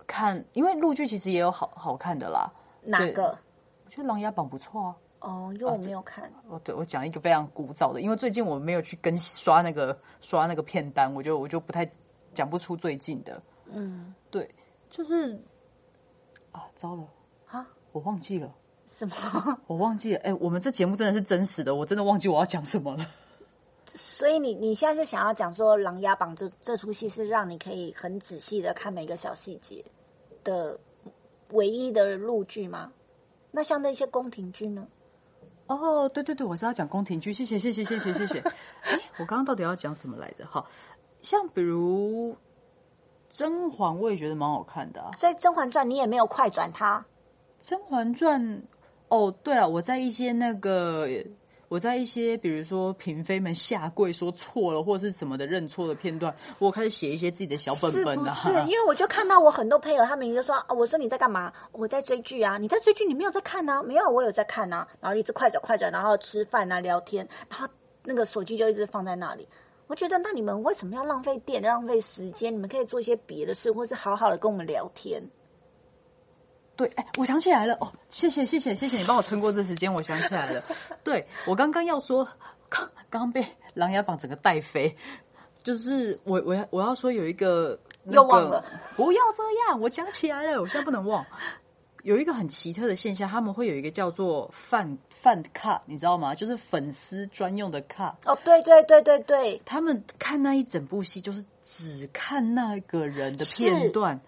[0.07, 2.51] 看，因为陆剧其实也有好好看的啦。
[2.81, 3.37] 哪个？
[3.85, 4.95] 我觉得《琅琊榜》不错啊。
[5.19, 6.31] 哦，因为我没有看。
[6.47, 11.89] 哦，对，我讲一个非常古早的，因为最近我没有去跟刷那个刷那个片单，我就我就不太
[12.37, 13.41] 讲不出最近的。
[13.71, 14.47] 嗯，对，
[14.91, 15.33] 就是
[16.51, 17.03] 啊，糟了
[17.47, 18.53] 啊，我忘记了，
[18.87, 19.15] 什么？
[19.65, 20.19] 我忘记了。
[20.19, 23.05] 哎，我们这节目真的是真实的，我真的忘记我要讲什么了。
[23.85, 29.83] 所以你你现在是想要讲说《琅琊榜》这这出戏是让你可以很仔细的看每个小细节
[30.43, 30.79] 的
[31.51, 32.91] 唯一的录剧吗？
[33.51, 34.87] 那像那些宫廷剧呢？
[35.67, 38.39] 哦，对对对，我是要讲宫廷剧，谢谢谢谢谢谢谢谢。
[38.83, 40.45] 哎，我刚刚到底要讲什么来着？
[40.45, 40.65] 好
[41.21, 42.31] 像比如
[43.29, 45.11] 《甄嬛》，我也觉得蛮好看的啊。
[45.17, 47.03] 所以《甄嬛传》你也没有快转它，
[47.67, 48.41] 《甄嬛传》
[49.09, 51.07] 哦，对了，我在一些那个，
[51.69, 58.33] 我在一些比如说嫔妃们下跪说错了或者是什么的认错的片段，我开始写一些自己的小本是本啊。
[58.43, 58.53] 不是？
[58.61, 61.51] 因为我就看到我很多朋友，他们就说：“啊，我说你在干嘛？
[61.73, 62.57] 我在追剧啊！
[62.57, 67.67] 你在追剧，你没有在看呢、没有，我有在看呢、然后一直快转快转，然后吃饭啊、聊天，然后
[68.03, 69.47] 那个手机就一直放在那里。
[69.87, 72.53] 我觉得，那你们为什么要浪费电、浪费时间？
[72.53, 75.23] 你们可以做一些别的事，或是好好的跟我们聊天。
[76.75, 80.61] 对，哎，我想起来了哦，谢谢谢谢谢谢你帮我撑过这时间，我想起来了。
[81.03, 82.23] 对我刚刚要说，
[82.69, 83.41] 刚刚刚被
[83.73, 84.95] 《琅琊榜》整个带飞，
[85.63, 88.63] 就是我我要我要说有一个、那个、又忘了，
[88.95, 91.25] 不要这样，我想起来了，我现在不能忘。
[92.03, 96.33] 有一个很奇特的现象，他们会有一个叫做饭饭卡，你知道吗？
[96.35, 98.17] 就是粉丝专用的卡。
[98.25, 104.19] 哦，对对对对对，他们看那一整部戏，就是只看那个人的片段。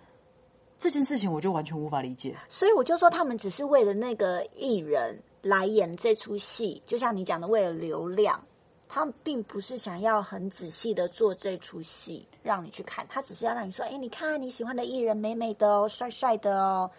[0.77, 2.35] 这件事情我就完全无法理解。
[2.47, 8.41] 所以我就说，他们只是为了那个艺人来演这出戏，就像你讲的，为了流量，
[8.87, 16.89] 他们并不是想要很仔细的做这出戏让你去看，他只是要让你说，哎，你看你喜欢的艺人美美的哦，帅帅的哦。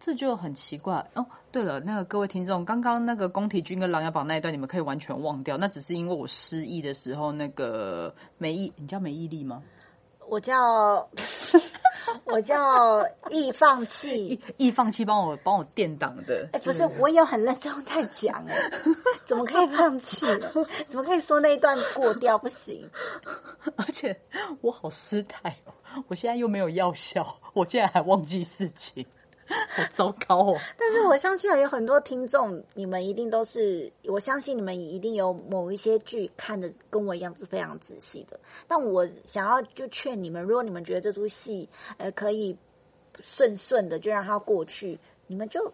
[0.00, 1.26] 这就很奇怪哦。
[1.50, 9.62] 对了，那个各位听众，刚刚那个宫廷剧跟琅琊榜那一段，你们可以完全忘掉，那只是因为我失忆的时候，那个梅毅，你叫梅毅力吗？
[10.30, 11.08] 我叫
[12.24, 16.46] 我叫易放弃， 易放弃帮我帮我垫档的。
[16.52, 18.54] 哎，不是，我有很认真在讲，哎，
[19.24, 20.52] 怎么可以放弃了？
[20.86, 22.36] 怎么可以说那一段过掉？
[22.36, 22.86] 不行。
[23.76, 24.14] 而且
[24.60, 25.72] 我好失态哦，
[26.08, 29.06] 我现在又没有药效，我竟然还忘记事情，
[29.74, 30.58] 好糟糕哦。
[30.76, 38.38] 但是我相信有很多听众，你们一定都是，我相信你们一定有某一些剧看的跟我一样是非常仔细的。
[38.66, 42.56] 但我想要就劝你们，如果你们觉得这出戏呃可以
[43.20, 45.72] 顺顺的就让它过去，你们就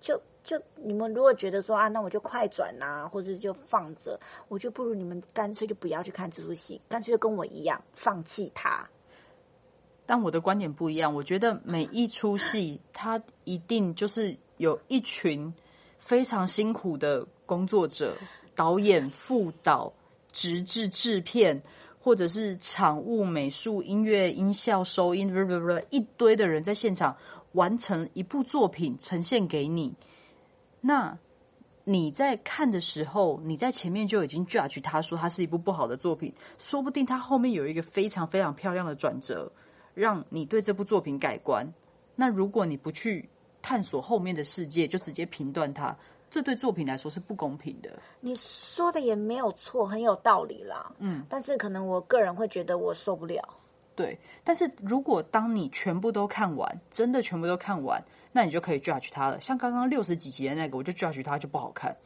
[0.00, 8.88] 就就你们如果觉得说啊，那我就快转呐、或者就放着，我就不如你们干脆就不要去看这出戏，干脆就跟我一样放弃它。
[10.08, 15.52] 但我的观点不一样，我觉得每一出戏，它一定就是有一群
[15.98, 18.16] 非常辛苦的工作者，
[18.54, 19.92] 导演、副导、
[20.32, 21.62] 直至制片，
[22.00, 27.14] 或者是场务、美术、音乐、音效、收音，不不不，一堆的人在现场
[27.52, 29.94] 完成一部作品，呈现给你。
[30.80, 31.18] 那
[31.84, 39.52] 你在看的时候，你在前面就已经 judge 他说他是一部不好的作品，说不定他后面有一个非常非常漂亮的转折。
[39.98, 41.66] 让你对这部作品改观。
[42.14, 43.28] 那如果你不去
[43.60, 45.96] 探索后面的世界，就直接评断它，
[46.30, 47.90] 这对作品来说是不公平的。
[48.20, 50.92] 你说的也没有错，很有道理啦。
[50.98, 53.42] 嗯，但是可能我个人会觉得我受不了。
[53.96, 59.40] 对，但是如果当你全部都看完，真的全部都看完，那你就可以 judge 它了。
[59.40, 61.96] 像刚刚六十几集的那个，我就 judge 它就不好看，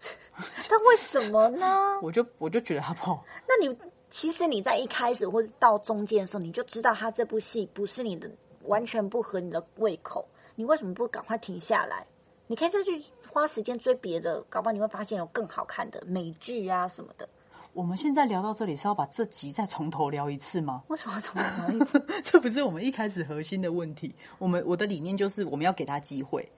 [0.00, 2.00] 但为什么呢？
[2.02, 3.22] 我就我就觉得它不好。
[3.46, 3.76] 那你
[4.10, 8.30] 其实你在一开始或者到中间的时候，你就知道他这部戏不是你的，
[8.62, 10.26] 完全不合你的胃口。
[10.54, 12.06] 你为什么不赶快停下来？
[12.46, 17.28] 你可以再去花时间追别的，搞不好你会发现有更好看的美剧啊什么的。
[17.72, 20.84] 我们现在聊到这里是要把这集再从头聊一次吗？
[20.86, 22.06] 为什么从头一次？
[22.22, 24.14] 这不是我们一开始核心的问题。
[24.38, 26.48] 我们我的理念就是我们要给他机会。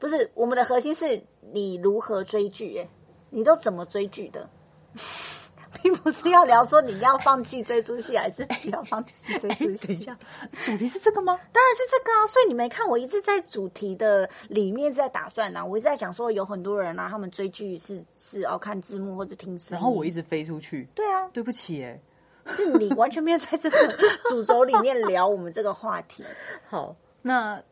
[0.00, 1.22] 不是我们的核心是
[1.52, 2.88] 你如何追剧、欸，
[3.30, 4.50] 你都怎么追剧的？
[5.82, 9.86] 并不是要聊说你要放弃这出戏，还是不要放弃这出戏。
[9.86, 10.16] 等一下，
[10.64, 11.38] 主题是这个吗？
[11.52, 12.26] 当然是这个啊！
[12.28, 19.80] 所以你没看，我一直在主题的里面在打算呐、我一直在讲说，有很多人啊，他们追剧是是要看字幕或者听声音。
[19.80, 22.00] 然后我一直飞出去，对啊，对不起哎。
[22.46, 23.78] 是你完全没有在这个
[24.28, 26.22] 主轴里面聊我们这个话题。
[26.68, 27.62] 好，那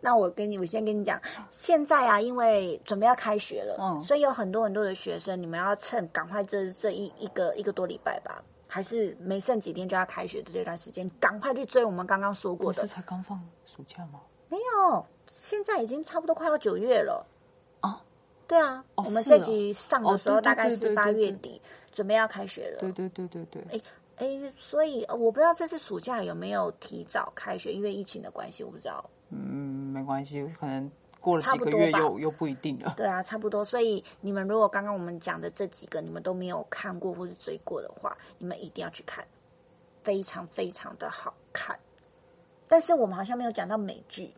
[0.00, 12.92] 那我跟你，我先跟你讲，现在啊，因为准备要开学了，嗯所以有很多很多的学生，你们要趁赶快这这一一个一个多礼拜吧，还是没剩几天就要开学的这段时间，赶快去追我们刚刚说过的不是。
[12.94, 14.20] 才刚放暑假吗？
[14.48, 17.26] 没有，现在已经差不多快要九月了。
[17.82, 18.00] 哦，
[18.46, 21.60] 对啊，哦我们这集上的时候大概是八月底，
[21.92, 22.78] 准备要开学了。
[22.78, 23.80] 对对对对对，哎
[24.16, 29.04] 哎，所以呃我不知道这次暑假有没有提早开学，因为疫情的关系，我不知道。
[29.30, 32.94] 嗯，没关系，可能过了差几个月又又不一定了。
[32.96, 33.64] 对啊，差不多。
[33.64, 39.24] 所以你们如果刚刚我们讲的这几个你们都没有看过或是追过的话，你们一定要去看，
[40.02, 41.78] 非常非常的好看。
[42.66, 44.32] 但是我们好像没有讲到美剧，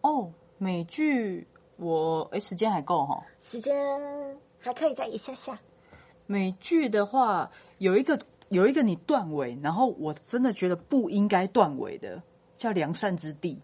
[0.00, 3.22] 哦，美剧我哎时间还够哈。
[3.38, 3.74] 时间
[4.58, 5.58] 还可以再一下下。
[6.26, 12.22] 美剧的话，有一个有一个你断尾，然后我真的觉得不应该断尾的，
[12.58, 13.58] 叫《良善之地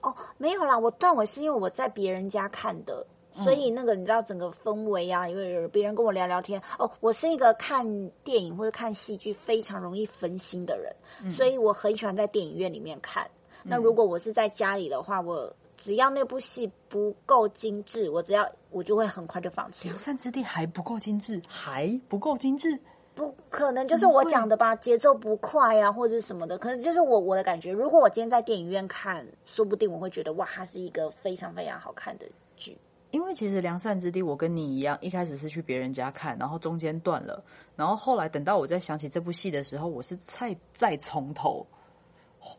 [0.00, 3.04] 哦，没有啦，我断尾是因为我在别人家看的，
[3.34, 6.62] 所以那个你知道整个氛围啊，因为别人跟我聊聊天。
[6.78, 7.84] 哦，我是一个看
[8.22, 13.28] 电影或者看戏剧非常容易分心的人，所以我很喜欢在电影院里面看。
[13.64, 19.88] 那如果我是在家里的话，我只要那部戏不够精致，我只要我就会很快就放》，弃。
[19.88, 22.78] 良善之地还不够精致，还不够精致。
[23.16, 27.72] 不可能就是我讲的吧，节奏不快啊，或者什么的，可能就是我我的感觉。
[27.72, 32.26] 如果我今天在电影院看，说不定我会觉得哇，它是一个非常非常好看的
[32.56, 32.76] 剧。
[33.12, 37.42] 因为其实《良善之地》，我跟你一样，一开始是去别人家看，然后中间断了，
[37.74, 41.66] 然后后来等到我再想起这部戏的时候，我是再再从头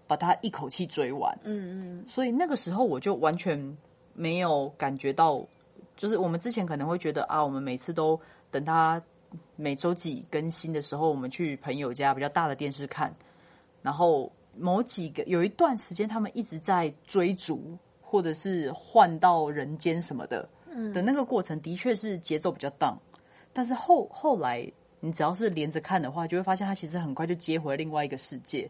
[0.08, 1.38] 把它一口气追完。
[1.44, 3.78] 嗯嗯，所以那个时候我就完全
[4.14, 5.46] 没有感觉到，
[5.96, 9.00] 就是我们之前可能会觉得啊，我们每次都等它
[9.56, 13.14] 每周几更新的时候，我们去朋友家比较大的电视看，
[13.82, 22.98] 然后某几个有一段时间他们一直在追逐，或者是换到人间什么的，嗯的那个过程的确是节奏比较荡，
[23.54, 28.70] 但是后后来你只要是连着看的话，就会发现它其实很快就接回另外一个世界。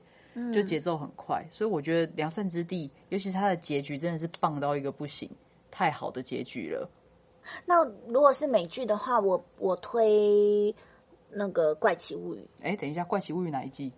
[0.54, 5.28] 就节奏很快，所以我觉得《良善之地》，尤其是它的结局，真的是棒到一个不行，
[5.72, 6.88] 太好的结局了。
[7.66, 10.74] 那如果是美剧的话，我我推
[11.30, 13.90] 那个《怪奇物语哎，等一下，《怪奇物语》哪一季？》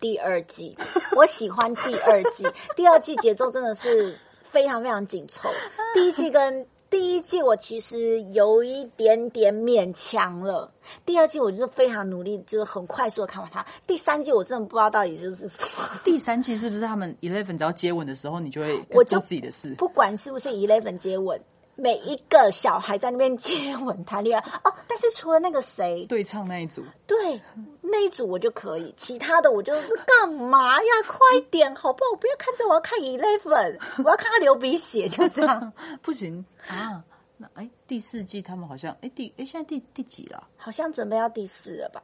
[0.00, 0.76] 第二季，
[1.16, 5.48] 我喜欢第二季，第二季节奏真的是非常非常紧凑，
[5.94, 6.66] 第一季跟。
[6.88, 10.72] 第一季我其实有一点点勉强了，
[11.04, 13.66] 第二季我就是非常努力，就是很快速的看完它。
[13.88, 16.00] 第三季我真的不知道到底就是什么。
[16.04, 19.74] 第三季是不是他们 Eleven 只要接吻的时候，你就会做自己的事？
[19.74, 21.38] 不管是不是 Eleven 接吻，
[21.76, 24.74] 每一个小孩在那边接吻谈恋爱哦。
[24.88, 27.40] 但是除了那个谁，对唱那一组，对
[27.82, 30.90] 那一组我就可以，其他的我就是干嘛呀？
[31.06, 32.16] 快点好不好？
[32.18, 35.72] 不要看这，我要看 Eleven， 我要看他流鼻血，就这样。
[36.02, 37.04] 不行啊。
[37.38, 40.48] 那哎，第四季他们好像哎第哎现在第第几了？
[40.56, 42.02] 好像准备要第四了吧？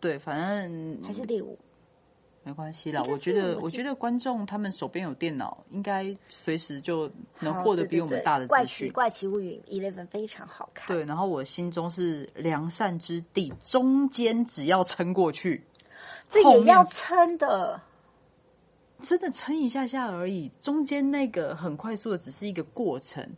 [0.00, 1.58] 对，反正还是第五？
[2.44, 3.02] 没关系啦。
[3.08, 8.86] 我觉得我觉得观众他们手边有电脑，应该随时就能获得 比我们大的怪资讯。
[8.88, 10.94] 奇怪奇物语 Eleven 非常好看。
[10.94, 15.64] 对，然后我心中是良善之地，中间只要撑过去，
[16.28, 17.80] 这也要撑的。
[19.02, 23.28] 真的撑一下下而已，中间那个很快速的只是一个过程。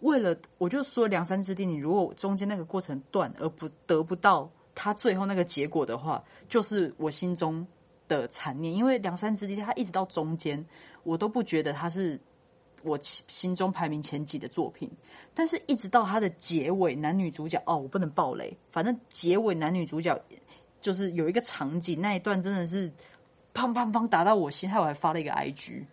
[0.00, 7.66] 为了我就说良善之地，你如果中间那个过程断而不得不到他最后那个结果的话，就是我心中
[8.08, 8.72] 的残念。
[8.74, 10.64] 因为梁山之地它一直到中间，
[11.02, 12.18] 我都不觉得它是
[12.82, 14.90] 我心中排名前几的作品。
[15.34, 20.18] 但是，一直到它的结尾，男女主角哦，我不能爆雷，反正结尾男女主角
[20.80, 22.88] 就是有一个场景，那一段真的是
[23.52, 25.84] 砰砰砰打到我心，害我还发了一个 IG。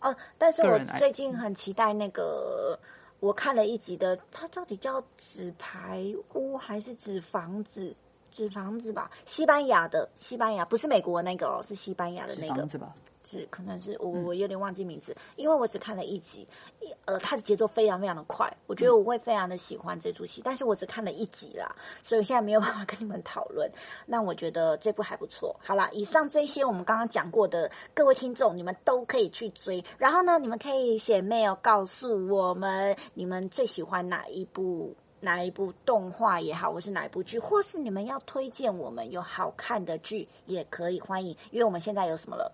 [0.00, 2.78] 哦，但是我最近很期待那个，
[3.20, 7.94] 我看了一集的，它到底叫纸牌屋还是纸房子？
[8.32, 12.92] 纸房子吧，西班牙的，西班牙不是美国那个哦，是西班牙的那个房子吧。
[13.24, 16.46] 是，可能是我我有点忘记名字，因为我只看了一集，
[16.80, 23.70] 一呃，它的节奏非常非常的快，我觉得我会非常的喜欢这出戏，但是我只看了一集啦，所以我现在没有办法跟你们讨论。
[24.04, 25.54] 那我觉得这部还不错。
[25.64, 42.52] 好啦，以上这些我们刚刚讲过的，各位听众你们都可以去追，然后呢，你们可以写 mail 告诉我们你们最喜欢哪一部哪一部动画也好，或是哪一部剧，或是你们要推荐我们有好看的剧也可以欢迎，因为我们现在有什么了？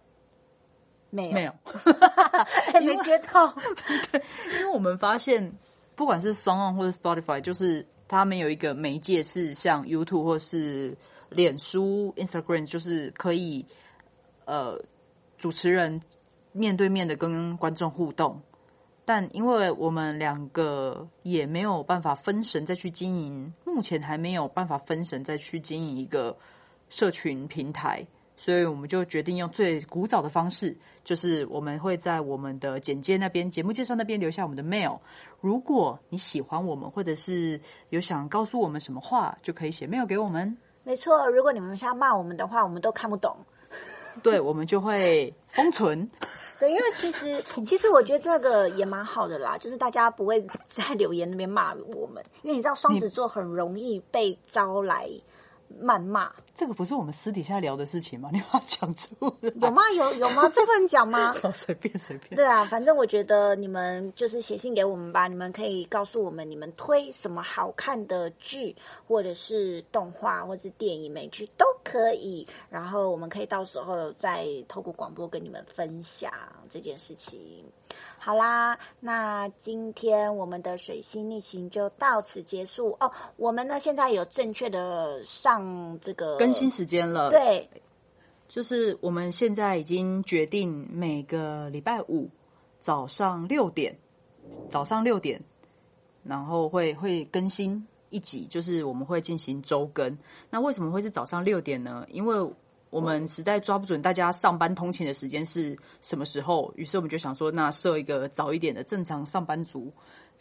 [1.11, 1.53] 没有，没有，
[2.85, 3.51] 没接到。
[4.13, 5.51] 对， 因为我们发现，
[5.97, 10.95] 不管是 Song 或者 Spotify，就是他们有一个媒介是像 YouTube 或是
[11.31, 13.65] 脸书、Instagram，就是可以
[14.45, 14.79] 呃
[15.39, 15.99] 主持人
[16.53, 18.43] 面对面的跟观众互动。
[19.09, 26.37] 但因为我们两个也没有办法分神再去经营，目前还没有办法分神再去经营一个
[26.91, 28.07] 社群平台。
[28.37, 34.99] 所以我们就决定用最古早的方式，就是我们会在我们的简介那边、节目介绍那边留下我们的 mail。
[35.41, 40.59] 如果你喜欢我们，或者是有想告诉我们什么话，就可以写 mail 给我们。
[40.85, 43.39] 没错，如果你们想要骂我们的话，我们都看不懂。
[44.23, 46.09] 对，我们就会封存。
[46.61, 55.09] 对，因为其实 其实我觉得这个也蛮好的啦，就是大家不会在留言那边骂我们，因为你知道双子座很容易被招来。
[55.83, 58.31] 谩骂，这个不是我们私底下聊的事情吗？
[58.35, 59.81] 你把它讲出来，有吗？
[59.95, 60.51] 有有吗？
[60.53, 61.33] 这不能讲吗？
[61.55, 62.35] 随便随便。
[62.35, 68.75] 对啊，反正我觉得你们就是写信给我们吧，你们可以告诉我们你们推什么好看的剧，
[69.07, 72.45] 或者是动画，或者是电影、美剧都可以。
[72.69, 76.33] 然后我们可以到时候再透过广播跟你们分享
[76.69, 77.65] 这件事情。
[78.21, 83.11] 好啦，那今天我们的水星逆行就到此结束哦。
[83.37, 87.69] 我们呢现在有正确的上这个更新时间了，对，
[88.49, 92.27] 就是我们现在已经决定每个礼拜五
[92.81, 93.95] 早上六点，
[94.71, 95.39] 早上六点，
[96.25, 100.17] 然后会会更新一集，就是我们会进行周更。
[100.49, 102.07] 那为什么会是早上六点呢？
[102.11, 102.51] 因为
[102.89, 109.93] 我们实在抓不准大家上班通勤的时间是什么时候，于是我们就想说，那设一个早一点的正常上班族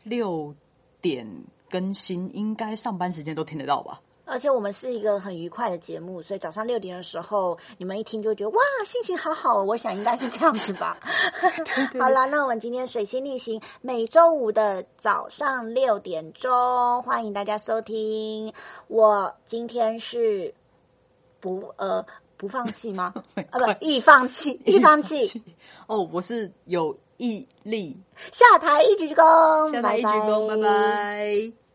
[0.03, 0.55] 六
[1.01, 1.27] 点
[1.69, 4.01] 更新，应该上班时间都听得到吧？
[4.27, 9.63] 而且我们是一个很愉快的节目，所以早上六点的时候，你们一听就觉得哇，心情好好。
[9.63, 10.97] 我想应该是这样子吧。
[11.99, 18.53] 好了，那我们今天水星逆行每周五的早上六点钟，欢迎大家收听。
[18.87, 20.53] 我今天是
[21.39, 22.05] 不呃。
[22.39, 23.11] 不放弃吗？
[23.49, 25.41] 啊，不，易放弃，易放弃。
[25.87, 27.99] 哦，我是有毅力。
[28.31, 31.66] 下台一鞠躬，下台一鞠躬，拜拜。